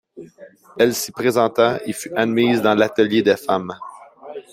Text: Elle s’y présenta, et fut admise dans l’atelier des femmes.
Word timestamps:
Elle 0.79 0.95
s’y 0.95 1.11
présenta, 1.11 1.79
et 1.85 1.93
fut 1.93 2.11
admise 2.15 2.63
dans 2.63 2.73
l’atelier 2.73 3.21
des 3.21 3.37
femmes. 3.37 3.71